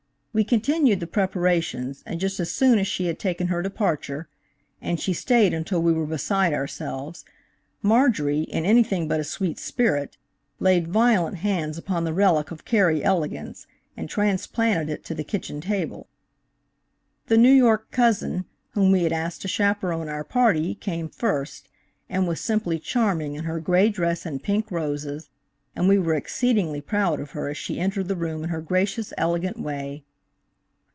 We 0.33 0.45
continued 0.45 1.01
the 1.01 1.07
preparations, 1.07 2.03
and 2.05 2.17
just 2.17 2.39
as 2.39 2.49
soon 2.49 2.79
as 2.79 2.87
she 2.87 3.07
had 3.07 3.19
taken 3.19 3.47
her 3.47 3.61
departure–and 3.61 4.97
she 4.97 5.11
stayed 5.11 5.53
until 5.53 5.81
we 5.81 5.91
were 5.91 6.05
beside 6.05 6.53
ourselves–Marjorie, 6.53 8.43
in 8.43 8.63
anything 8.63 9.09
but 9.09 9.19
a 9.19 9.25
sweet 9.25 9.59
spirit, 9.59 10.15
laid 10.57 10.87
violent 10.87 11.39
hands 11.39 11.77
upon 11.77 12.05
the 12.05 12.13
relic 12.13 12.49
of 12.49 12.63
Carey 12.63 13.03
elegance, 13.03 13.67
and 13.97 14.07
transplanted 14.09 14.89
it 14.89 15.03
to 15.03 15.13
the 15.13 15.25
kitchen 15.25 15.59
table. 15.59 16.07
The 17.27 17.35
New 17.37 17.51
York 17.51 17.91
cousin, 17.91 18.45
whom 18.69 18.93
we 18.93 19.03
had 19.03 19.11
asked 19.11 19.41
to 19.41 19.49
chaperone 19.49 20.07
our 20.07 20.23
party, 20.23 20.75
came 20.75 21.09
first, 21.09 21.67
and 22.09 22.25
was 22.25 22.39
simply 22.39 22.79
charming 22.79 23.35
in 23.35 23.43
her 23.43 23.59
gray 23.59 23.89
dress 23.89 24.25
and 24.25 24.41
pink 24.41 24.71
roses, 24.71 25.27
and 25.75 25.89
we 25.89 25.99
were 25.99 26.15
exceedingly 26.15 26.79
proud 26.79 27.19
of 27.19 27.31
her 27.31 27.49
as 27.49 27.57
she 27.57 27.81
entered 27.81 28.07
the 28.07 28.15
room 28.15 28.43
in 28.45 28.49
her 28.49 28.61
gracious, 28.61 29.11
elegant 29.17 29.59
way. 29.59 30.05